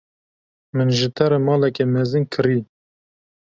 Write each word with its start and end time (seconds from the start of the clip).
Min 0.75 0.89
ji 0.99 1.07
te 1.15 1.23
re 1.31 1.39
maleke 1.45 1.83
mezin 1.93 2.23
kirî. 2.33 2.59